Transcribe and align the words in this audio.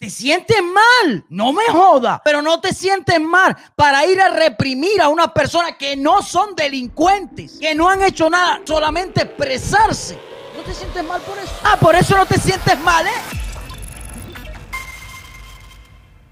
Te 0.00 0.08
sientes 0.08 0.56
mal, 0.62 1.26
no 1.28 1.52
me 1.52 1.62
joda, 1.64 2.22
pero 2.24 2.40
no 2.40 2.58
te 2.58 2.72
sientes 2.72 3.20
mal 3.20 3.54
para 3.76 4.06
ir 4.06 4.18
a 4.18 4.30
reprimir 4.30 4.98
a 4.98 5.10
una 5.10 5.34
persona 5.34 5.76
que 5.76 5.94
no 5.94 6.22
son 6.22 6.54
delincuentes, 6.54 7.58
que 7.60 7.74
no 7.74 7.86
han 7.86 8.02
hecho 8.02 8.30
nada, 8.30 8.62
solamente 8.64 9.20
expresarse. 9.20 10.18
¿No 10.56 10.62
te 10.62 10.72
sientes 10.72 11.04
mal 11.04 11.20
por 11.20 11.36
eso? 11.36 11.52
Ah, 11.62 11.76
por 11.78 11.94
eso 11.94 12.16
no 12.16 12.24
te 12.24 12.38
sientes 12.38 12.80
mal, 12.80 13.06
¿eh? 13.06 13.39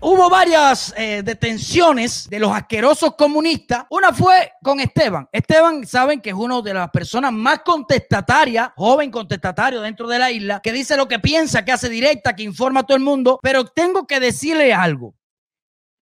Hubo 0.00 0.30
varias 0.30 0.94
eh, 0.96 1.22
detenciones 1.24 2.30
de 2.30 2.38
los 2.38 2.52
asquerosos 2.52 3.16
comunistas. 3.16 3.84
Una 3.90 4.12
fue 4.12 4.52
con 4.62 4.78
Esteban. 4.78 5.28
Esteban, 5.32 5.84
saben 5.88 6.20
que 6.20 6.30
es 6.30 6.36
una 6.36 6.62
de 6.62 6.72
las 6.72 6.88
personas 6.90 7.32
más 7.32 7.60
contestatarias, 7.64 8.70
joven 8.76 9.10
contestatario 9.10 9.80
dentro 9.80 10.06
de 10.06 10.20
la 10.20 10.30
isla, 10.30 10.60
que 10.62 10.72
dice 10.72 10.96
lo 10.96 11.08
que 11.08 11.18
piensa, 11.18 11.64
que 11.64 11.72
hace 11.72 11.88
directa, 11.88 12.36
que 12.36 12.44
informa 12.44 12.80
a 12.80 12.82
todo 12.84 12.96
el 12.96 13.02
mundo. 13.02 13.40
Pero 13.42 13.64
tengo 13.64 14.06
que 14.06 14.20
decirle 14.20 14.72
algo. 14.72 15.16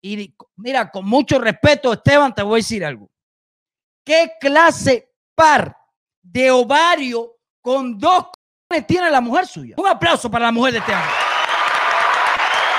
Y 0.01 0.33
mira, 0.55 0.89
con 0.89 1.05
mucho 1.05 1.37
respeto, 1.37 1.91
Esteban, 1.91 2.33
te 2.33 2.43
voy 2.43 2.59
a 2.59 2.63
decir 2.63 2.85
algo. 2.85 3.11
¿Qué 4.05 4.31
clase 4.39 5.11
par 5.35 5.75
de 6.21 6.49
ovario 6.49 7.33
con 7.61 7.97
dos 7.97 8.27
tiene 8.87 9.11
la 9.11 9.19
mujer 9.19 9.45
suya? 9.47 9.75
Un 9.77 9.87
aplauso 9.87 10.31
para 10.31 10.45
la 10.45 10.51
mujer 10.53 10.73
de 10.73 10.79
Esteban. 10.79 11.20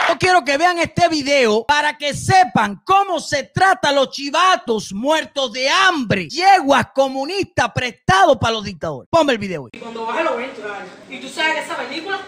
Yo 0.08 0.18
quiero 0.18 0.44
que 0.44 0.56
vean 0.56 0.78
este 0.78 1.08
video 1.08 1.64
para 1.64 1.96
que 1.96 2.14
sepan 2.14 2.82
cómo 2.84 3.20
se 3.20 3.44
trata 3.44 3.90
a 3.90 3.92
los 3.92 4.10
chivatos 4.10 4.92
muertos 4.92 5.52
de 5.52 5.68
hambre, 5.70 6.28
yeguas 6.28 6.88
comunistas 6.94 7.70
prestados 7.72 8.36
para 8.38 8.54
los 8.54 8.64
dictadores. 8.64 9.08
Ponme 9.10 9.32
el 9.32 9.38
video. 9.38 9.68
Y 9.72 9.78
cuando 9.78 10.06
baje 10.06 10.24
lo 10.24 10.34
voy 10.34 10.44
a. 10.44 11.12
Y 11.12 11.20
tú 11.20 11.28
sabes 11.28 11.54
que 11.54 11.60
esa 11.60 11.76
película 11.76 12.18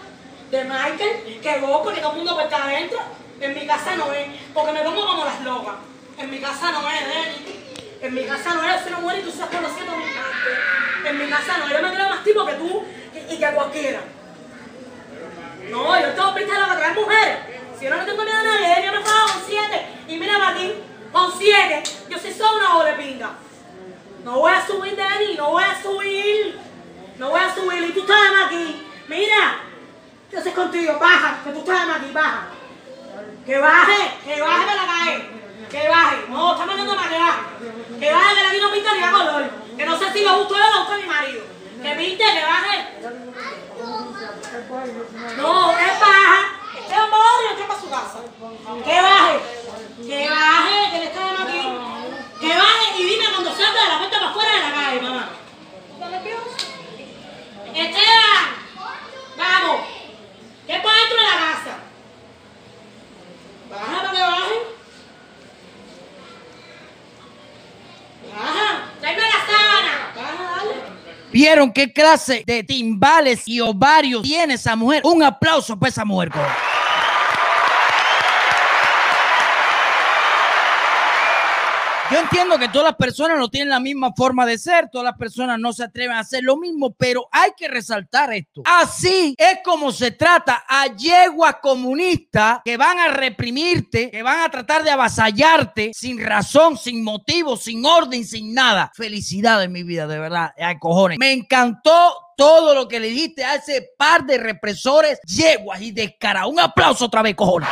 de 0.51 0.63
Michael, 0.63 1.39
que 1.41 1.59
gozo, 1.59 1.93
que 1.93 2.01
todo 2.01 2.11
el 2.11 2.17
mundo 2.17 2.39
está 2.39 2.63
adentro, 2.63 2.99
en 3.41 3.53
mi 3.53 3.67
casa 3.67 3.95
no 3.95 4.11
es, 4.13 4.27
porque 4.53 4.71
me 4.71 4.81
pongo 4.81 5.05
como 5.05 5.25
las 5.25 5.41
locas. 5.41 5.75
En 6.17 6.31
mi 6.31 6.39
casa 6.39 6.71
no 6.71 6.89
es, 6.89 6.99
Denny. 7.07 7.55
En 8.01 8.13
mi 8.13 8.23
casa 8.23 8.53
no 8.53 8.63
es, 8.63 8.83
si 8.83 8.89
no 8.89 9.01
muere 9.01 9.19
y 9.19 9.23
tú 9.23 9.31
por 9.31 9.61
lo 9.61 9.69
siento 9.69 9.97
mi 9.97 10.05
parte. 10.05 11.09
En 11.09 11.17
mi 11.17 11.29
casa 11.29 11.57
no, 11.57 11.69
yo 11.69 11.81
me 11.81 11.93
creo 11.93 12.09
más 12.09 12.23
tipo 12.23 12.45
que 12.45 12.53
tú 12.53 12.83
y, 13.29 13.37
que 13.37 13.51
cualquiera. 13.53 13.99
No, 15.69 15.99
yo 15.99 16.13
tengo 16.13 16.35
pinta 16.35 16.53
de 16.53 16.59
lo 16.59 16.93
que 16.93 16.99
mujeres. 17.01 17.54
Si 17.77 17.85
yo 17.85 17.89
no 17.89 17.97
le 17.97 18.05
tengo 18.05 18.23
miedo 18.23 18.37
a 18.37 18.43
nadie, 18.43 18.85
yo 18.85 18.91
me 18.91 18.99
pago 18.99 19.27
con 19.33 19.41
siete. 19.45 19.87
Y 20.07 20.17
mira 20.17 20.49
aquí, 20.49 20.73
con 21.11 21.37
siete, 21.37 21.83
yo 22.09 22.17
soy 22.19 22.33
una 22.55 22.73
bola 22.73 22.91
de 22.91 23.03
pinga. 23.03 23.31
No 24.23 24.39
voy 24.39 24.53
a 24.53 24.65
subir, 24.65 24.95
Dani, 24.95 25.35
no 25.35 25.51
voy 25.51 25.63
a 25.63 25.81
subir. 25.81 26.57
No 27.17 27.29
voy 27.29 27.39
a 27.39 27.53
subir. 27.53 27.83
Y 27.83 27.91
tú 27.91 28.01
estás 28.01 28.17
aquí. 28.45 28.87
Mira, 29.07 29.59
yo 30.31 30.41
sé 30.41 30.53
contigo, 30.53 30.97
baja, 30.99 31.41
que 31.43 31.51
tú 31.51 31.59
estás 31.59 31.95
aquí, 31.95 32.11
baja. 32.11 32.47
Que 33.45 33.57
baje, 33.59 34.13
que 34.25 34.41
baje 34.41 34.65
de 34.65 34.75
la 34.75 34.85
calle. 34.85 35.29
Que 35.69 35.87
baje. 35.87 36.17
No, 36.29 36.53
está 36.53 36.65
mandando 36.65 36.95
para 36.95 37.09
que 37.09 37.19
baje. 37.19 37.41
Que 37.99 38.11
baje, 38.11 38.35
que 38.35 38.47
aquí 38.47 38.59
no 38.59 38.71
pinta 38.71 38.93
ni 38.93 39.03
a 39.03 39.11
color. 39.11 39.49
Que 39.77 39.85
no 39.85 39.99
sé 39.99 40.11
si 40.11 40.23
lo 40.23 40.37
gusto 40.39 40.55
yo 40.57 40.63
o 40.63 40.71
lo 40.71 40.79
gusta 40.79 40.97
mi 40.97 41.05
marido. 41.05 41.43
Que 41.83 41.95
pinte, 41.95 42.23
que 42.23 42.45
baje. 42.45 42.95
No, 45.37 45.71
es 45.77 45.94
Es 46.85 46.97
un 47.01 47.11
barrio, 47.11 47.57
que 47.57 47.63
para 47.63 47.81
su 47.81 47.89
casa. 47.89 48.19
Que 48.83 49.01
baje. 49.01 49.39
Que 50.07 50.29
baje, 50.29 50.91
que 50.91 50.97
le 50.99 51.05
está 51.05 51.19
dando 51.19 51.43
aquí. 51.43 51.61
Que 52.39 52.47
baje 52.49 52.99
y 52.99 53.03
dime 53.05 53.25
cuando 53.31 53.55
salga 53.55 53.81
de 53.81 53.87
la 53.87 53.97
puerta 53.97 54.17
para 54.19 54.29
afuera 54.29 54.51
de 54.51 54.59
la 54.59 54.73
calle, 54.73 55.01
mamá. 55.01 55.29
Esteban, 57.75 58.45
vamos. 59.37 59.81
Que 60.65 60.75
es 60.75 60.81
para 60.81 60.97
dentro 60.97 61.17
de 61.17 61.23
la 61.23 61.37
casa. 61.37 61.77
Baja 63.69 64.01
para 64.01 64.11
que 64.11 64.21
baje. 64.21 64.53
Baja. 68.33 68.91
Tráeme 69.01 69.21
la 69.21 69.27
sábana. 69.27 70.13
Baja, 70.15 70.55
dale. 70.55 70.75
¿Vieron 71.31 71.73
qué 71.73 71.91
clase 71.91 72.43
de 72.45 72.63
timbales 72.63 73.45
y 73.45 73.59
ovarios 73.59 74.21
tiene 74.23 74.53
esa 74.53 74.75
mujer? 74.77 75.01
Un 75.03 75.21
aplauso 75.21 75.77
para 75.77 75.89
esa 75.89 76.05
mujer. 76.05 76.29
coño. 76.29 76.74
Yo 82.11 82.19
entiendo 82.19 82.59
que 82.59 82.69
todas 82.69 82.89
las 82.89 82.95
personas 82.95 83.39
no 83.39 83.49
tienen 83.49 83.69
la 83.69 83.79
misma 83.79 84.13
forma 84.15 84.45
de 84.45 84.59
ser, 84.59 84.89
todas 84.91 85.05
las 85.05 85.17
personas 85.17 85.57
no 85.57 85.73
se 85.73 85.83
atreven 85.83 86.15
a 86.15 86.19
hacer 86.19 86.43
lo 86.43 86.55
mismo, 86.55 86.93
pero 86.93 87.27
hay 87.31 87.51
que 87.57 87.67
resaltar 87.67 88.31
esto. 88.31 88.61
Así 88.63 89.33
es 89.37 89.59
como 89.63 89.91
se 89.91 90.11
trata 90.11 90.65
a 90.67 90.85
yeguas 90.95 91.55
comunistas 91.61 92.59
que 92.63 92.77
van 92.77 92.99
a 92.99 93.07
reprimirte, 93.07 94.11
que 94.11 94.21
van 94.21 94.41
a 94.41 94.49
tratar 94.49 94.83
de 94.83 94.91
avasallarte 94.91 95.91
sin 95.95 96.23
razón, 96.23 96.77
sin 96.77 97.03
motivo, 97.03 97.57
sin 97.57 97.83
orden, 97.83 98.23
sin 98.23 98.53
nada. 98.53 98.91
Felicidades, 98.93 99.67
mi 99.67 99.81
vida, 99.81 100.05
de 100.05 100.19
verdad. 100.19 100.53
Ay, 100.59 100.77
cojones. 100.77 101.17
Me 101.17 101.31
encantó 101.31 102.17
todo 102.37 102.75
lo 102.75 102.87
que 102.87 102.99
le 102.99 103.07
dijiste 103.07 103.43
a 103.43 103.55
ese 103.55 103.93
par 103.97 104.25
de 104.25 104.37
represores 104.37 105.19
yeguas 105.25 105.81
y 105.81 105.91
descarados. 105.91 106.51
Un 106.51 106.59
aplauso 106.59 107.05
otra 107.05 107.23
vez, 107.23 107.33
cojones. 107.33 107.69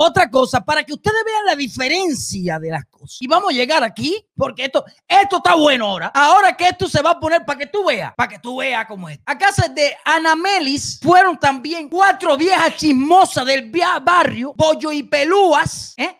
Otra 0.00 0.30
cosa, 0.30 0.60
para 0.64 0.84
que 0.84 0.92
ustedes 0.92 1.24
vean 1.26 1.44
la 1.44 1.56
diferencia 1.56 2.60
de 2.60 2.70
las 2.70 2.84
cosas. 2.84 3.16
Y 3.18 3.26
vamos 3.26 3.50
a 3.50 3.52
llegar 3.52 3.82
aquí, 3.82 4.24
porque 4.36 4.66
esto, 4.66 4.84
esto 5.08 5.38
está 5.38 5.56
bueno 5.56 5.86
ahora. 5.86 6.12
Ahora 6.14 6.56
que 6.56 6.68
esto 6.68 6.88
se 6.88 7.02
va 7.02 7.10
a 7.10 7.18
poner 7.18 7.44
para 7.44 7.58
que 7.58 7.66
tú 7.66 7.84
veas, 7.84 8.14
para 8.14 8.28
que 8.28 8.38
tú 8.38 8.58
veas 8.58 8.86
cómo 8.86 9.08
es. 9.08 9.18
A 9.26 9.36
casa 9.36 9.66
de 9.66 9.96
Anamelis 10.04 11.00
fueron 11.02 11.36
también 11.36 11.88
cuatro 11.88 12.36
viejas 12.36 12.76
chismosas 12.76 13.44
del 13.44 13.72
barrio, 14.00 14.54
Pollo 14.56 14.92
y 14.92 15.02
Pelúas, 15.02 15.94
¿eh? 15.96 16.16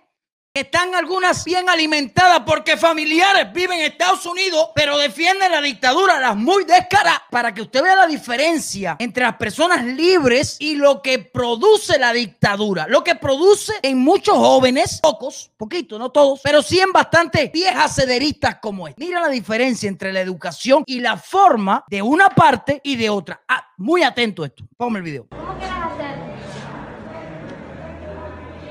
Están 0.59 0.95
algunas 0.95 1.45
bien 1.45 1.69
alimentadas 1.69 2.43
porque 2.45 2.77
familiares 2.77 3.53
viven 3.53 3.79
en 3.79 3.93
Estados 3.93 4.27
Unidos, 4.27 4.71
pero 4.75 4.99
defienden 4.99 5.53
la 5.53 5.61
dictadura, 5.61 6.19
las 6.19 6.37
muy 6.37 6.65
descaradas. 6.65 7.23
Para 7.31 7.55
que 7.55 7.63
usted 7.63 7.83
vea 7.83 7.95
la 7.95 8.07
diferencia 8.07 8.97
entre 8.99 9.23
las 9.23 9.37
personas 9.37 9.85
libres 9.85 10.57
y 10.59 10.75
lo 10.75 11.01
que 11.01 11.21
produce 11.21 11.99
la 11.99 12.13
dictadura. 12.13 12.87
Lo 12.89 13.05
que 13.05 13.15
produce 13.15 13.73
en 13.83 13.99
muchos 13.99 14.37
jóvenes, 14.37 14.99
pocos, 15.01 15.51
poquitos, 15.57 15.99
no 15.99 16.11
todos, 16.11 16.41
pero 16.43 16.61
sí 16.63 16.81
en 16.81 16.93
bastantes 16.93 17.53
viejas 17.53 17.95
cederistas 17.95 18.57
como 18.61 18.89
es. 18.89 18.95
Mira 18.99 19.21
la 19.21 19.29
diferencia 19.29 19.89
entre 19.89 20.13
la 20.13 20.21
educación 20.21 20.83
y 20.87 21.01
la 21.01 21.17
forma 21.17 21.85
de 21.89 22.03
una 22.03 22.31
parte 22.31 22.81
y 22.83 22.97
de 22.97 23.11
otra. 23.11 23.43
Ah, 23.47 23.65
muy 23.77 24.03
atento 24.03 24.43
a 24.43 24.47
esto. 24.47 24.65
Ponme 24.77 24.99
el 24.99 25.05
video. 25.05 25.27
¿Cómo 25.31 25.57
quieres 25.57 25.77
hacer? 25.77 26.19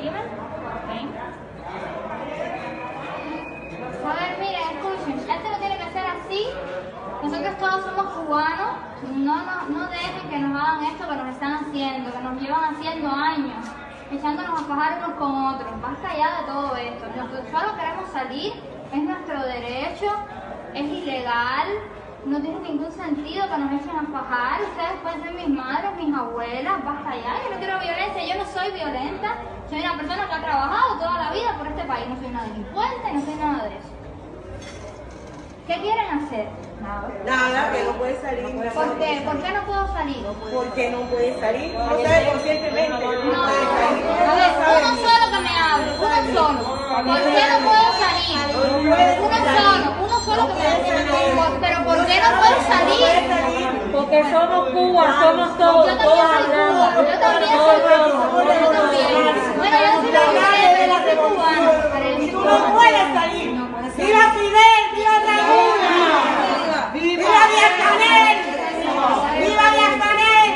Dime. 0.02 0.20
Ok. 0.20 0.88
A 4.06 4.14
ver, 4.14 4.38
mire, 4.40 4.58
escuchen. 4.58 5.20
Esto 5.20 5.50
lo 5.50 5.58
tiene 5.58 5.78
que 5.78 5.84
hacer 5.84 6.06
así. 6.06 6.48
Nosotros 7.24 7.58
todos 7.58 7.86
somos 7.86 8.14
cubanos. 8.14 8.78
No, 9.16 9.46
no, 9.46 9.70
no 9.70 9.88
dejen 9.90 10.30
que 10.30 10.40
nos 10.40 10.62
hagan 10.62 10.86
esto 10.86 11.08
que 11.10 11.16
nos 11.16 11.34
están 11.34 11.54
haciendo, 11.56 12.12
que 12.12 12.17
nos 12.32 12.42
llevan 12.42 12.76
haciendo 12.76 13.10
años, 13.10 13.66
echándonos 14.12 14.60
a 14.60 14.64
fajar 14.64 14.98
unos 14.98 15.18
con 15.18 15.46
otros. 15.46 15.82
Basta 15.82 16.18
ya 16.18 16.42
de 16.42 16.48
todo 16.48 16.76
esto. 16.76 17.06
Nosotros 17.16 17.46
solo 17.52 17.78
queremos 17.78 18.10
salir, 18.12 18.54
es 18.92 19.04
nuestro 19.04 19.44
derecho, 19.44 20.12
es 20.74 20.84
ilegal. 20.84 21.68
No 22.26 22.42
tiene 22.42 22.60
ningún 22.60 22.92
sentido 22.92 23.48
que 23.48 23.58
nos 23.58 23.72
echen 23.72 23.96
a 23.96 24.04
fajar. 24.12 24.62
Ustedes 24.62 25.00
pueden 25.02 25.24
ser 25.24 25.34
mis 25.36 25.50
madres, 25.50 25.96
mis 25.96 26.14
abuelas, 26.14 26.84
basta 26.84 27.16
ya. 27.16 27.44
Yo 27.44 27.54
no 27.54 27.58
quiero 27.60 27.80
violencia, 27.80 28.26
yo 28.26 28.44
no 28.44 28.50
soy 28.50 28.72
violenta. 28.74 29.36
Soy 29.70 29.80
una 29.80 29.96
persona 29.96 30.28
que 30.28 30.34
ha 30.34 30.42
trabajado 30.42 30.96
toda 30.96 31.18
la 31.18 31.32
vida 31.32 31.58
por 31.58 31.68
este 31.68 31.84
país. 31.84 32.10
No 32.10 32.16
soy 32.18 32.26
una 32.28 32.44
delincuente, 32.44 33.14
no 33.14 33.22
soy 33.22 33.36
nada 33.36 33.64
de 33.64 33.78
eso. 33.78 33.90
¿Qué 35.68 35.82
quieren 35.82 36.20
hacer? 36.20 36.67
Nada. 36.88 37.12
Nada, 37.26 37.72
que 37.74 37.84
no 37.84 37.92
puede 37.98 38.16
salir. 38.22 38.44
¿Por 38.74 38.98
qué? 38.98 39.22
¿Por 39.26 39.38
qué 39.44 39.52
no 39.52 39.62
puedo 39.66 39.88
salir? 39.94 40.26
¿Por 40.26 40.74
qué 40.74 40.90
no 40.90 41.00
puede 41.12 41.40
salir? 41.40 41.74
No 41.74 41.90
sabe 41.90 42.30
conscientemente 42.32 42.90
no 42.90 42.98
No, 42.98 43.44
puede 43.44 43.66
salir. 43.76 44.06
a 44.08 44.36
ver, 44.36 44.52
uno 44.78 44.92
solo 45.04 45.26
que 45.34 45.40
me 45.44 45.54
hable, 45.60 45.90
uno 46.00 46.18
solo. 46.34 46.60
¿Por 47.08 47.20
qué 47.36 47.44
no 47.52 47.58
puedo 47.68 47.88
salir? 48.00 48.40
Uno 49.20 49.38
solo, 49.58 49.88
uno 50.06 50.18
solo 50.22 50.42
que 50.48 50.54
me 50.54 50.60
hable. 50.68 51.58
Pero 51.60 51.78
¿por 51.84 51.98
qué 52.06 52.16
no 52.24 52.30
puedo 52.40 52.58
salir? 52.72 53.12
Porque 53.92 54.20
somos 54.32 54.70
Cuba, 54.70 55.04
somos 55.22 55.58
todos, 55.58 55.86
todos 55.98 56.20
hablamos. 56.38 56.88
cubana, 56.88 57.12
yo 57.12 57.20
también 57.20 57.52
soy 57.68 57.80
cubana, 57.82 58.54
yo 58.62 58.68
también. 58.72 59.12
Bueno, 59.58 59.78
yo 59.84 59.92
soy 60.02 60.12
cubana, 60.16 60.88
yo 60.88 60.98
soy 61.04 61.16
cubana. 61.18 61.72
Para 61.92 62.08
el 62.08 62.32
Tú 62.32 62.40
no 62.40 62.58
puedes 62.74 63.08
salir. 63.14 63.48
¡Viva 63.98 64.26
Fidel! 64.32 64.84
¡Viva 64.96 65.16
Raúl! 65.28 65.80
¡Viva 66.94 67.42
Díaz 67.50 67.74
Canel! 67.82 68.36
¡Viva 69.40 69.66
Díaz 69.72 69.96
Canel! 70.04 70.50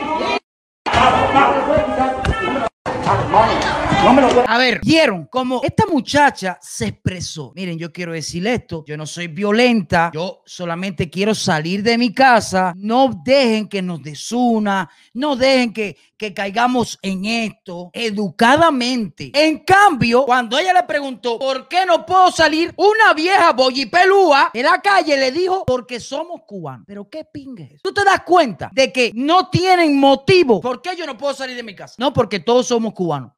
No 4.03 4.13
me 4.13 4.21
lo 4.21 4.27
puedo. 4.29 4.40
A 4.51 4.57
ver, 4.57 4.81
vieron 4.83 5.27
como 5.27 5.61
esta 5.63 5.85
muchacha 5.85 6.59
se 6.61 6.87
expresó. 6.87 7.53
Miren, 7.55 7.79
yo 7.79 7.93
quiero 7.93 8.11
decir 8.11 8.45
esto. 8.45 8.83
Yo 8.85 8.97
no 8.97 9.05
soy 9.05 9.27
violenta. 9.27 10.11
Yo 10.13 10.43
solamente 10.45 11.09
quiero 11.09 11.33
salir 11.33 11.81
de 11.81 11.97
mi 11.97 12.13
casa. 12.13 12.73
No 12.75 13.21
dejen 13.23 13.69
que 13.69 13.81
nos 13.81 14.03
desuna. 14.03 14.89
No 15.13 15.37
dejen 15.37 15.71
que, 15.71 15.95
que 16.17 16.33
caigamos 16.33 16.99
en 17.01 17.23
esto 17.23 17.91
educadamente. 17.93 19.31
En 19.33 19.59
cambio, 19.59 20.25
cuando 20.25 20.59
ella 20.59 20.73
le 20.73 20.83
preguntó 20.83 21.39
por 21.39 21.69
qué 21.69 21.85
no 21.85 22.05
puedo 22.05 22.29
salir, 22.29 22.73
una 22.75 23.13
vieja 23.13 23.53
bollipelúa 23.53 24.51
en 24.53 24.65
la 24.65 24.81
calle 24.81 25.15
le 25.15 25.31
dijo 25.31 25.63
porque 25.65 26.01
somos 26.01 26.41
cubanos. 26.45 26.83
Pero 26.85 27.09
qué 27.09 27.23
pingue 27.23 27.63
es 27.63 27.71
eso? 27.75 27.81
¿Tú 27.83 27.93
te 27.93 28.03
das 28.03 28.23
cuenta 28.25 28.69
de 28.73 28.91
que 28.91 29.13
no 29.15 29.47
tienen 29.49 29.97
motivo? 29.97 30.59
¿Por 30.59 30.81
qué 30.81 30.93
yo 30.97 31.05
no 31.05 31.17
puedo 31.17 31.33
salir 31.33 31.55
de 31.55 31.63
mi 31.63 31.73
casa? 31.73 31.95
No, 31.97 32.11
porque 32.11 32.41
todos 32.41 32.67
somos 32.67 32.91
cubanos. 32.93 33.31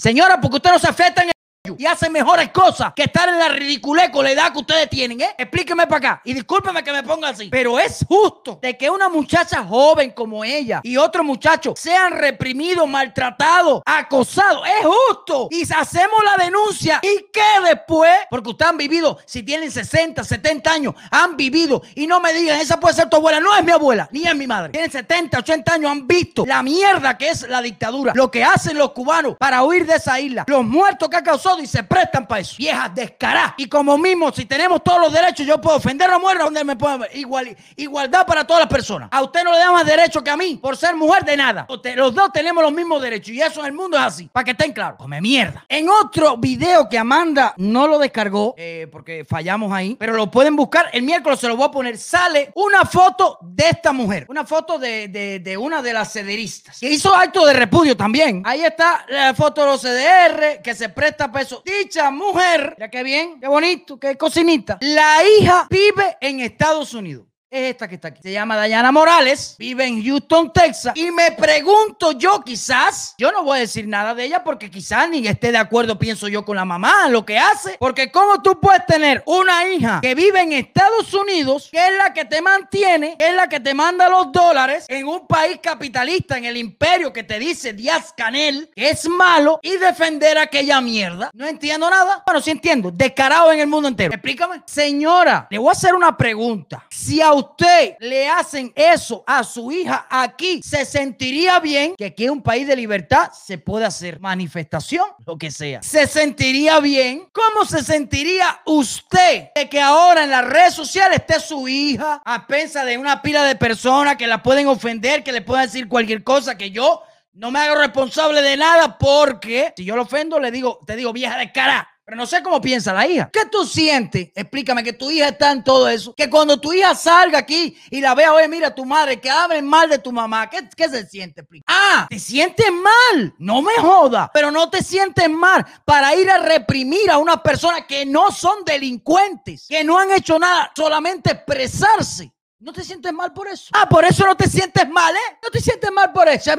Señora, 0.00 0.40
porque 0.40 0.56
usted 0.56 0.70
no 0.70 0.78
se 0.78 0.88
afecta 0.88 1.22
en 1.22 1.30
y 1.76 1.84
hace 1.84 2.08
mejores 2.08 2.50
cosas 2.50 2.92
que 2.96 3.02
estar 3.02 3.28
en 3.28 3.38
la 3.38 3.48
ridiculez 3.48 4.08
con 4.10 4.24
la 4.24 4.30
edad 4.30 4.50
que 4.50 4.60
ustedes 4.60 4.88
tienen, 4.88 5.20
¿eh? 5.20 5.34
Explíqueme 5.36 5.86
para 5.86 5.96
acá. 5.96 6.22
Y 6.24 6.32
discúlpeme 6.32 6.82
que 6.82 6.90
me 6.90 7.02
ponga 7.02 7.28
así, 7.28 7.48
pero 7.50 7.78
es 7.78 8.04
justo 8.08 8.58
de 8.62 8.78
que 8.78 8.88
una 8.88 9.10
muchacha 9.10 9.62
joven 9.64 10.12
como 10.12 10.42
ella 10.42 10.80
y 10.82 10.96
otro 10.96 11.22
muchacho 11.22 11.74
sean 11.76 12.12
reprimidos, 12.12 12.88
maltratados, 12.88 13.82
acosados. 13.84 14.66
Es 14.66 14.86
justo. 14.86 15.48
Y 15.50 15.70
hacemos 15.70 16.24
la 16.24 16.42
denuncia. 16.42 17.00
Y 17.02 17.26
que 17.30 17.68
después, 17.68 18.10
porque 18.30 18.50
ustedes 18.50 18.70
han 18.70 18.78
vivido, 18.78 19.18
si 19.26 19.42
tienen 19.42 19.70
60, 19.70 20.24
70 20.24 20.72
años, 20.72 20.94
han 21.10 21.36
vivido. 21.36 21.82
Y 21.94 22.06
no 22.06 22.20
me 22.20 22.32
digan, 22.32 22.58
esa 22.58 22.80
puede 22.80 22.94
ser 22.94 23.10
tu 23.10 23.16
abuela, 23.16 23.38
no 23.38 23.54
es 23.54 23.62
mi 23.62 23.72
abuela, 23.72 24.08
ni 24.12 24.26
es 24.26 24.34
mi 24.34 24.46
madre. 24.46 24.72
Tienen 24.72 24.90
70, 24.90 25.38
80 25.38 25.74
años, 25.74 25.90
han 25.90 26.06
visto 26.06 26.46
la 26.46 26.62
mierda 26.62 27.18
que 27.18 27.28
es 27.28 27.46
la 27.48 27.60
dictadura, 27.60 28.14
lo 28.14 28.30
que 28.30 28.42
hacen 28.42 28.78
los 28.78 28.92
cubanos 28.92 29.36
para 29.38 29.62
huir 29.62 29.86
de 29.86 29.96
esa 29.96 30.18
isla, 30.18 30.44
los 30.46 30.64
muertos 30.64 31.10
que 31.10 31.16
ha 31.16 31.22
causado 31.22 31.49
y 31.58 31.66
se 31.66 31.82
prestan 31.82 32.26
para 32.26 32.40
eso. 32.40 32.54
Viejas 32.58 32.94
descaradas. 32.94 33.54
Y 33.56 33.68
como 33.68 33.96
mismo, 33.98 34.30
si 34.32 34.44
tenemos 34.44 34.82
todos 34.84 35.00
los 35.00 35.12
derechos, 35.12 35.46
yo 35.46 35.60
puedo 35.60 35.76
ofender 35.76 36.08
a 36.08 36.12
la 36.12 36.18
mujer 36.18 36.38
donde 36.38 36.62
me 36.64 36.76
pueda. 36.76 37.06
Igual, 37.14 37.56
igualdad 37.76 38.26
para 38.26 38.46
todas 38.46 38.62
las 38.62 38.68
personas. 38.72 39.08
A 39.12 39.22
usted 39.22 39.42
no 39.44 39.52
le 39.52 39.58
da 39.58 39.72
más 39.72 39.86
derecho 39.86 40.22
que 40.22 40.30
a 40.30 40.36
mí 40.36 40.56
por 40.56 40.76
ser 40.76 40.94
mujer 40.94 41.24
de 41.24 41.36
nada. 41.36 41.66
Usted- 41.68 41.96
los 41.96 42.14
dos 42.14 42.32
tenemos 42.32 42.62
los 42.62 42.72
mismos 42.72 43.02
derechos. 43.02 43.34
Y 43.34 43.40
eso 43.42 43.60
en 43.60 43.66
el 43.66 43.72
mundo 43.72 43.96
es 43.96 44.02
así. 44.04 44.28
Para 44.32 44.44
que 44.44 44.50
estén 44.52 44.72
claros. 44.72 44.98
Come 44.98 45.20
mierda. 45.20 45.64
En 45.68 45.88
otro 45.88 46.36
video 46.36 46.88
que 46.88 46.98
Amanda 46.98 47.54
no 47.56 47.86
lo 47.86 47.98
descargó, 47.98 48.54
eh, 48.56 48.86
porque 48.92 49.24
fallamos 49.28 49.72
ahí, 49.72 49.96
pero 49.98 50.12
lo 50.14 50.30
pueden 50.30 50.54
buscar. 50.56 50.88
El 50.92 51.02
miércoles 51.02 51.40
se 51.40 51.48
lo 51.48 51.56
voy 51.56 51.66
a 51.66 51.70
poner. 51.70 51.96
Sale 51.98 52.50
una 52.54 52.84
foto 52.84 53.38
de 53.42 53.68
esta 53.70 53.92
mujer. 53.92 54.26
Una 54.28 54.44
foto 54.44 54.78
de, 54.78 55.08
de- 55.08 55.56
una 55.56 55.82
de 55.82 55.92
las 55.92 56.12
cederistas. 56.12 56.78
Que 56.78 56.90
hizo 56.90 57.14
acto 57.14 57.44
de 57.46 57.52
repudio 57.52 57.96
también. 57.96 58.42
Ahí 58.44 58.62
está 58.64 59.04
la 59.08 59.34
foto 59.34 59.62
de 59.62 59.66
los 59.66 59.80
CDR 59.82 60.60
que 60.62 60.74
se 60.74 60.88
presta 60.88 61.30
para 61.30 61.39
Dicha 61.64 62.10
mujer, 62.10 62.76
ya 62.78 62.90
que 62.90 63.02
bien, 63.02 63.40
qué 63.40 63.48
bonito, 63.48 63.98
qué 63.98 64.16
cocinita. 64.16 64.78
La 64.80 65.24
hija 65.26 65.66
vive 65.70 66.16
en 66.20 66.40
Estados 66.40 66.94
Unidos. 66.94 67.29
Es 67.52 67.70
esta 67.70 67.88
que 67.88 67.96
está 67.96 68.08
aquí. 68.08 68.20
Se 68.22 68.30
llama 68.30 68.54
Dayana 68.54 68.92
Morales, 68.92 69.56
vive 69.58 69.84
en 69.84 70.04
Houston, 70.04 70.52
Texas. 70.52 70.92
Y 70.94 71.10
me 71.10 71.32
pregunto 71.32 72.12
yo, 72.12 72.42
quizás, 72.44 73.16
yo 73.18 73.32
no 73.32 73.42
voy 73.42 73.58
a 73.58 73.60
decir 73.62 73.88
nada 73.88 74.14
de 74.14 74.22
ella 74.22 74.44
porque 74.44 74.70
quizás 74.70 75.10
ni 75.10 75.26
esté 75.26 75.50
de 75.50 75.58
acuerdo, 75.58 75.98
pienso 75.98 76.28
yo, 76.28 76.44
con 76.44 76.54
la 76.54 76.64
mamá, 76.64 77.08
lo 77.08 77.26
que 77.26 77.40
hace. 77.40 77.76
Porque 77.80 78.12
cómo 78.12 78.40
tú 78.40 78.60
puedes 78.60 78.86
tener 78.86 79.24
una 79.26 79.66
hija 79.66 79.98
que 80.00 80.14
vive 80.14 80.42
en 80.42 80.52
Estados 80.52 81.12
Unidos, 81.12 81.70
que 81.72 81.84
es 81.84 81.96
la 81.98 82.14
que 82.14 82.24
te 82.24 82.40
mantiene, 82.40 83.16
que 83.18 83.30
es 83.30 83.34
la 83.34 83.48
que 83.48 83.58
te 83.58 83.74
manda 83.74 84.08
los 84.08 84.30
dólares, 84.30 84.84
en 84.86 85.08
un 85.08 85.26
país 85.26 85.58
capitalista, 85.60 86.38
en 86.38 86.44
el 86.44 86.56
imperio 86.56 87.12
que 87.12 87.24
te 87.24 87.40
dice 87.40 87.72
Díaz 87.72 88.14
Canel, 88.16 88.70
que 88.76 88.90
es 88.90 89.08
malo, 89.08 89.58
y 89.60 89.76
defender 89.76 90.38
aquella 90.38 90.80
mierda. 90.80 91.32
No 91.34 91.48
entiendo 91.48 91.90
nada. 91.90 92.22
Bueno, 92.24 92.40
sí 92.40 92.52
entiendo. 92.52 92.92
Descarado 92.92 93.50
en 93.50 93.58
el 93.58 93.66
mundo 93.66 93.88
entero. 93.88 94.14
Explícame. 94.14 94.62
Señora, 94.66 95.48
le 95.50 95.58
voy 95.58 95.70
a 95.70 95.72
hacer 95.72 95.96
una 95.96 96.16
pregunta. 96.16 96.86
Si 96.88 97.20
a 97.20 97.39
usted 97.40 97.96
le 98.00 98.28
hacen 98.28 98.72
eso 98.74 99.24
a 99.26 99.42
su 99.44 99.70
hija 99.72 100.06
aquí, 100.08 100.62
¿se 100.62 100.84
sentiría 100.84 101.58
bien 101.60 101.94
que 101.96 102.06
aquí 102.06 102.24
es 102.24 102.30
un 102.30 102.42
país 102.42 102.66
de 102.66 102.76
libertad 102.76 103.30
se 103.32 103.58
puede 103.58 103.84
hacer 103.84 104.20
manifestación, 104.20 105.06
lo 105.26 105.36
que 105.36 105.50
sea? 105.50 105.82
¿Se 105.82 106.06
sentiría 106.06 106.80
bien? 106.80 107.28
¿Cómo 107.32 107.64
se 107.64 107.82
sentiría 107.82 108.60
usted 108.66 109.48
de 109.54 109.68
que 109.68 109.80
ahora 109.80 110.24
en 110.24 110.30
las 110.30 110.44
redes 110.44 110.74
sociales 110.74 111.20
esté 111.20 111.40
su 111.40 111.68
hija 111.68 112.22
a 112.24 112.46
pensa 112.46 112.84
de 112.84 112.98
una 112.98 113.22
pila 113.22 113.44
de 113.44 113.56
personas 113.56 114.16
que 114.16 114.26
la 114.26 114.42
pueden 114.42 114.68
ofender, 114.68 115.22
que 115.22 115.32
le 115.32 115.42
pueden 115.42 115.66
decir 115.66 115.88
cualquier 115.88 116.22
cosa 116.22 116.56
que 116.56 116.70
yo 116.70 117.02
no 117.32 117.50
me 117.50 117.60
hago 117.60 117.76
responsable 117.76 118.42
de 118.42 118.56
nada 118.56 118.98
porque 118.98 119.72
si 119.76 119.84
yo 119.84 119.96
lo 119.96 120.02
ofendo 120.02 120.38
le 120.40 120.50
digo, 120.50 120.80
te 120.86 120.96
digo 120.96 121.12
vieja 121.12 121.38
de 121.38 121.52
cara. 121.52 121.88
Pero 122.10 122.22
no 122.22 122.26
sé 122.26 122.42
cómo 122.42 122.60
piensa 122.60 122.92
la 122.92 123.06
hija. 123.06 123.30
¿Qué 123.32 123.46
tú 123.46 123.64
sientes? 123.64 124.32
Explícame 124.34 124.82
que 124.82 124.94
tu 124.94 125.12
hija 125.12 125.28
está 125.28 125.52
en 125.52 125.62
todo 125.62 125.88
eso. 125.88 126.12
Que 126.16 126.28
cuando 126.28 126.58
tu 126.58 126.72
hija 126.72 126.92
salga 126.92 127.38
aquí 127.38 127.78
y 127.88 128.00
la 128.00 128.16
vea, 128.16 128.32
oye, 128.32 128.48
mira 128.48 128.74
tu 128.74 128.84
madre, 128.84 129.20
que 129.20 129.30
hablen 129.30 129.64
mal 129.64 129.88
de 129.88 129.98
tu 129.98 130.10
mamá. 130.10 130.50
¿Qué, 130.50 130.68
qué 130.76 130.88
se 130.88 131.06
siente? 131.06 131.42
Explícame. 131.42 131.66
Ah, 131.68 132.08
te 132.10 132.18
sientes 132.18 132.66
mal. 132.72 133.32
No 133.38 133.62
me 133.62 133.74
joda. 133.74 134.28
Pero 134.34 134.50
no 134.50 134.68
te 134.68 134.82
sientes 134.82 135.30
mal 135.30 135.64
para 135.84 136.12
ir 136.16 136.28
a 136.28 136.38
reprimir 136.38 137.08
a 137.12 137.18
una 137.18 137.40
persona 137.40 137.86
que 137.86 138.04
no 138.04 138.32
son 138.32 138.64
delincuentes, 138.64 139.66
que 139.68 139.84
no 139.84 139.96
han 139.96 140.10
hecho 140.10 140.36
nada, 140.36 140.72
solamente 140.74 141.30
expresarse. 141.30 142.32
¿No 142.58 142.72
te 142.72 142.82
sientes 142.82 143.12
mal 143.12 143.32
por 143.32 143.46
eso? 143.46 143.70
Ah, 143.72 143.88
por 143.88 144.04
eso 144.04 144.26
no 144.26 144.36
te 144.36 144.48
sientes 144.48 144.88
mal, 144.88 145.14
¿eh? 145.14 145.38
No 145.40 145.48
te 145.48 145.60
sientes 145.60 145.92
mal 145.92 146.12
por 146.12 146.26
eso, 146.28 146.50
¿eh? 146.50 146.56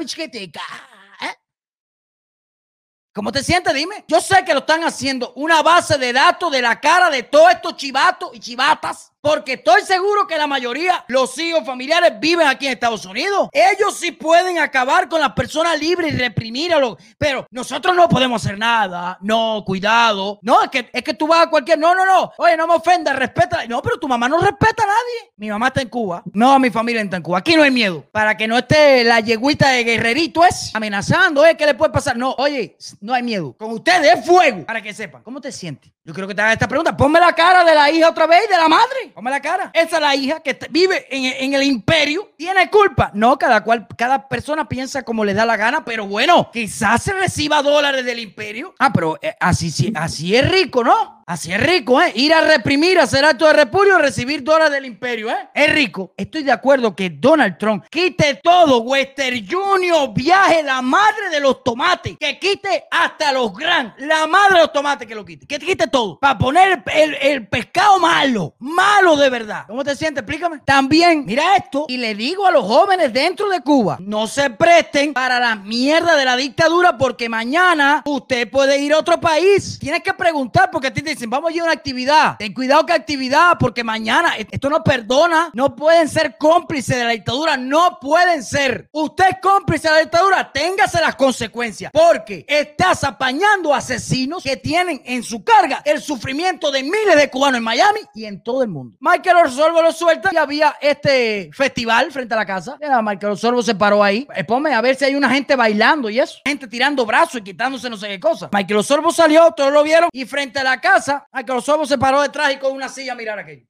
¿Cómo 3.12 3.30
te 3.30 3.42
sientes? 3.42 3.74
Dime. 3.74 4.04
Yo 4.08 4.20
sé 4.20 4.42
que 4.44 4.54
lo 4.54 4.60
están 4.60 4.84
haciendo 4.84 5.32
una 5.36 5.62
base 5.62 5.98
de 5.98 6.12
datos 6.12 6.50
de 6.50 6.62
la 6.62 6.80
cara 6.80 7.10
de 7.10 7.22
todos 7.22 7.50
estos 7.50 7.76
chivatos 7.76 8.30
y 8.32 8.40
chivatas. 8.40 9.11
Porque 9.22 9.52
estoy 9.52 9.82
seguro 9.82 10.26
que 10.26 10.36
la 10.36 10.48
mayoría, 10.48 11.04
los 11.06 11.38
hijos 11.38 11.64
familiares, 11.64 12.14
viven 12.18 12.48
aquí 12.48 12.66
en 12.66 12.72
Estados 12.72 13.06
Unidos. 13.06 13.50
Ellos 13.52 13.96
sí 13.96 14.10
pueden 14.10 14.58
acabar 14.58 15.08
con 15.08 15.20
las 15.20 15.32
personas 15.32 15.78
libres 15.78 16.12
y 16.12 16.16
reprimir 16.16 16.74
a 16.74 16.80
los. 16.80 16.96
Pero 17.18 17.46
nosotros 17.52 17.94
no 17.94 18.08
podemos 18.08 18.44
hacer 18.44 18.58
nada. 18.58 19.16
No, 19.20 19.62
cuidado. 19.64 20.40
No, 20.42 20.64
es 20.64 20.70
que, 20.70 20.90
es 20.92 21.04
que 21.04 21.14
tú 21.14 21.28
vas 21.28 21.46
a 21.46 21.50
cualquier. 21.50 21.78
No, 21.78 21.94
no, 21.94 22.04
no. 22.04 22.32
Oye, 22.36 22.56
no 22.56 22.66
me 22.66 22.74
ofendas, 22.74 23.14
respeta. 23.14 23.64
No, 23.68 23.80
pero 23.80 23.96
tu 23.96 24.08
mamá 24.08 24.28
no 24.28 24.40
respeta 24.40 24.82
a 24.82 24.86
nadie. 24.86 25.32
Mi 25.36 25.48
mamá 25.50 25.68
está 25.68 25.82
en 25.82 25.88
Cuba. 25.88 26.24
No, 26.32 26.58
mi 26.58 26.70
familia 26.70 27.00
está 27.00 27.18
en 27.18 27.22
Cuba. 27.22 27.38
Aquí 27.38 27.54
no 27.54 27.62
hay 27.62 27.70
miedo. 27.70 28.04
Para 28.10 28.36
que 28.36 28.48
no 28.48 28.58
esté 28.58 29.04
la 29.04 29.20
yeguita 29.20 29.68
de 29.68 29.84
guerrerito 29.84 30.44
es 30.44 30.74
amenazando. 30.74 31.42
Oye, 31.42 31.56
¿qué 31.56 31.64
le 31.64 31.74
puede 31.74 31.92
pasar? 31.92 32.16
No, 32.16 32.34
oye, 32.38 32.76
no 33.00 33.14
hay 33.14 33.22
miedo. 33.22 33.54
Con 33.56 33.70
ustedes 33.70 34.18
es 34.18 34.26
fuego. 34.26 34.66
Para 34.66 34.82
que 34.82 34.92
sepan. 34.92 35.22
¿Cómo 35.22 35.40
te 35.40 35.52
sientes? 35.52 35.92
Yo 36.04 36.12
creo 36.12 36.26
que 36.26 36.34
te 36.34 36.42
haga 36.42 36.54
esta 36.54 36.66
pregunta. 36.66 36.96
Ponme 36.96 37.20
la 37.20 37.32
cara 37.32 37.62
de 37.62 37.72
la 37.76 37.88
hija 37.88 38.10
otra 38.10 38.26
vez 38.26 38.42
y 38.48 38.52
de 38.52 38.56
la 38.56 38.68
madre. 38.68 39.11
Ponme 39.14 39.30
la 39.30 39.40
cara. 39.40 39.70
Esa 39.74 39.96
es 39.96 40.02
la 40.02 40.14
hija 40.16 40.40
que 40.40 40.58
vive 40.70 41.06
en, 41.10 41.24
en 41.24 41.54
el 41.54 41.62
imperio. 41.62 42.30
¿Tiene 42.36 42.68
culpa? 42.70 43.10
No, 43.14 43.38
cada 43.38 43.62
cual, 43.62 43.86
cada 43.96 44.28
persona 44.28 44.68
piensa 44.68 45.02
como 45.02 45.24
le 45.24 45.34
da 45.34 45.44
la 45.46 45.56
gana, 45.56 45.84
pero 45.84 46.06
bueno, 46.06 46.50
quizás 46.52 47.02
se 47.02 47.12
reciba 47.12 47.62
dólares 47.62 48.04
del 48.04 48.18
imperio. 48.18 48.74
Ah, 48.78 48.92
pero 48.92 49.18
eh, 49.22 49.34
así, 49.40 49.70
sí- 49.70 49.92
así 49.94 50.34
es 50.36 50.50
rico, 50.50 50.82
¿no? 50.84 51.21
Así 51.26 51.52
es 51.52 51.60
rico, 51.60 52.00
¿eh? 52.00 52.12
Ir 52.14 52.34
a 52.34 52.40
reprimir, 52.40 52.98
hacer 52.98 53.24
acto 53.24 53.46
de 53.46 53.52
repudio, 53.52 53.98
recibir 53.98 54.42
dólares 54.42 54.72
del 54.72 54.86
imperio, 54.86 55.30
¿eh? 55.30 55.48
Es 55.54 55.72
rico. 55.72 56.12
Estoy 56.16 56.42
de 56.42 56.52
acuerdo 56.52 56.94
que 56.94 57.10
Donald 57.10 57.58
Trump 57.58 57.84
quite 57.90 58.40
todo. 58.42 58.80
Western 58.82 59.46
Junior, 59.48 60.12
viaje, 60.12 60.62
la 60.62 60.82
madre 60.82 61.30
de 61.30 61.40
los 61.40 61.62
tomates. 61.62 62.16
Que 62.18 62.38
quite 62.38 62.84
hasta 62.90 63.32
los 63.32 63.54
gran. 63.54 63.94
La 63.98 64.26
madre 64.26 64.56
de 64.56 64.60
los 64.62 64.72
tomates 64.72 65.06
que 65.06 65.14
lo 65.14 65.24
quite. 65.24 65.46
Que 65.46 65.58
quite 65.58 65.86
todo. 65.86 66.18
Para 66.18 66.38
poner 66.38 66.82
el, 66.92 67.14
el 67.14 67.46
pescado 67.48 67.98
malo. 67.98 68.54
Malo 68.58 69.16
de 69.16 69.30
verdad. 69.30 69.64
¿Cómo 69.66 69.84
te 69.84 69.94
sientes? 69.96 70.22
Explícame. 70.22 70.60
También, 70.64 71.24
mira 71.24 71.56
esto. 71.56 71.86
Y 71.88 71.96
le 71.98 72.14
digo 72.14 72.46
a 72.46 72.50
los 72.50 72.64
jóvenes 72.64 73.12
dentro 73.12 73.48
de 73.48 73.60
Cuba, 73.60 73.98
no 74.00 74.26
se 74.26 74.50
presten 74.50 75.12
para 75.12 75.38
la 75.38 75.56
mierda 75.56 76.16
de 76.16 76.24
la 76.24 76.36
dictadura 76.36 76.96
porque 76.98 77.28
mañana 77.28 78.02
usted 78.04 78.50
puede 78.50 78.78
ir 78.78 78.92
a 78.92 78.98
otro 78.98 79.20
país. 79.20 79.78
Tienes 79.78 80.02
que 80.02 80.14
preguntar 80.14 80.70
porque 80.70 80.88
a 80.88 80.92
ti 80.94 81.02
te 81.02 81.11
dicen, 81.14 81.30
vamos 81.30 81.50
a 81.50 81.54
ir 81.54 81.60
a 81.60 81.64
una 81.64 81.72
actividad. 81.72 82.36
Ten 82.38 82.52
cuidado 82.52 82.84
que 82.86 82.92
actividad 82.92 83.56
porque 83.58 83.84
mañana 83.84 84.36
e- 84.38 84.46
esto 84.50 84.68
no 84.68 84.82
perdona. 84.82 85.50
No 85.54 85.74
pueden 85.76 86.08
ser 86.08 86.36
cómplices 86.38 86.96
de 86.96 87.04
la 87.04 87.10
dictadura. 87.10 87.56
No 87.56 87.98
pueden 88.00 88.42
ser. 88.42 88.88
Usted 88.92 89.24
es 89.30 89.36
cómplice 89.42 89.88
de 89.88 89.94
la 89.94 90.00
dictadura. 90.00 90.52
Téngase 90.52 91.00
las 91.00 91.16
consecuencias 91.16 91.90
porque 91.92 92.44
estás 92.48 93.04
apañando 93.04 93.74
asesinos 93.74 94.42
que 94.42 94.56
tienen 94.56 95.02
en 95.04 95.22
su 95.22 95.42
carga 95.44 95.82
el 95.84 96.00
sufrimiento 96.00 96.70
de 96.70 96.82
miles 96.82 97.16
de 97.16 97.30
cubanos 97.30 97.58
en 97.58 97.64
Miami 97.64 98.00
y 98.14 98.24
en 98.24 98.42
todo 98.42 98.62
el 98.62 98.68
mundo. 98.68 98.96
Michael 99.00 99.36
Orsolvo 99.36 99.82
lo 99.82 99.92
suelta 99.92 100.30
y 100.32 100.36
había 100.36 100.76
este 100.80 101.50
festival 101.52 102.10
frente 102.12 102.34
a 102.34 102.36
la 102.38 102.46
casa. 102.46 102.78
Michael 103.02 103.32
Orsolvo 103.32 103.62
se 103.62 103.74
paró 103.74 104.02
ahí. 104.02 104.26
Ponme 104.46 104.74
a 104.74 104.80
ver 104.80 104.96
si 104.96 105.04
hay 105.04 105.14
una 105.14 105.30
gente 105.30 105.56
bailando 105.56 106.10
y 106.10 106.18
eso. 106.18 106.38
Gente 106.46 106.66
tirando 106.68 107.04
brazos 107.06 107.36
y 107.36 107.42
quitándose 107.42 107.88
no 107.90 107.96
sé 107.96 108.08
qué 108.08 108.20
cosa. 108.20 108.48
Michael 108.52 108.78
Orsolvo 108.78 109.12
salió, 109.12 109.50
todos 109.52 109.72
lo 109.72 109.82
vieron 109.82 110.08
y 110.12 110.24
frente 110.24 110.58
a 110.58 110.64
la 110.64 110.80
casa, 110.80 111.01
Michael 111.32 111.58
Orsolvo 111.58 111.86
se 111.86 111.98
paró 111.98 112.22
detrás 112.22 112.52
y 112.52 112.58
con 112.58 112.72
una 112.72 112.88
silla 112.88 113.12
a 113.12 113.16
mirar 113.16 113.38
aquello. 113.38 113.66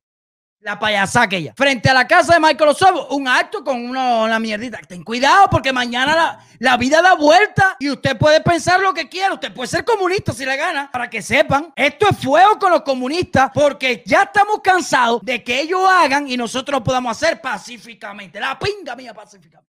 La 0.63 0.79
payasa 0.79 1.23
aquella. 1.23 1.53
Frente 1.57 1.91
a 1.91 1.95
la 1.95 2.07
casa 2.07 2.35
de 2.35 2.41
Michael 2.41 2.71
Osobo, 2.71 3.09
un 3.09 3.27
acto 3.27 3.65
con 3.65 3.85
una, 3.85 4.23
una 4.23 4.39
mierdita. 4.39 4.79
Ten 4.87 5.03
cuidado 5.03 5.49
porque 5.51 5.73
mañana 5.73 6.15
la, 6.15 6.39
la 6.61 6.77
vida 6.77 7.03
da 7.03 7.15
vuelta 7.15 7.77
y 7.81 7.91
usted 7.91 8.17
puede 8.17 8.41
pensar 8.43 8.79
lo 8.79 8.95
que 8.95 9.09
quiera. 9.09 9.35
Usted 9.35 9.53
puede 9.53 9.67
ser 9.67 9.85
comunista 9.85 10.33
si 10.33 10.45
le 10.45 10.57
gana, 10.57 10.89
para 10.93 11.11
que 11.11 11.21
sepan. 11.21 11.73
Esto 11.75 12.07
es 12.09 12.17
fuego 12.17 12.61
con 12.61 12.71
los 12.71 12.83
comunistas 12.83 13.51
porque 13.53 14.05
ya 14.07 14.23
estamos 14.23 14.61
cansados 14.63 15.21
de 15.23 15.43
que 15.43 15.63
ellos 15.63 15.81
hagan 15.85 16.29
y 16.29 16.37
nosotros 16.37 16.79
lo 16.79 16.85
podamos 16.85 17.17
hacer 17.17 17.41
pacíficamente. 17.41 18.39
La 18.39 18.57
pinga 18.57 18.95
mía 18.95 19.13
pacíficamente. 19.13 19.69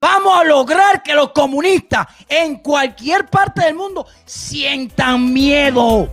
Vamos 0.00 0.38
a 0.38 0.44
lograr 0.44 1.02
que 1.02 1.12
los 1.14 1.32
comunistas 1.32 2.06
en 2.28 2.56
cualquier 2.56 3.26
parte 3.26 3.64
del 3.64 3.74
mundo 3.74 4.06
sientan 4.24 5.32
miedo. 5.32 6.10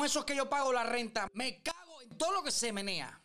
Con 0.00 0.24
que 0.24 0.34
yo 0.34 0.48
pago 0.48 0.72
la 0.72 0.84
renta. 0.84 1.28
Me 1.34 1.62
cago 1.62 2.00
en 2.00 2.16
todo 2.16 2.32
lo 2.32 2.42
que 2.42 2.50
se 2.50 2.72
menea. 2.72 3.20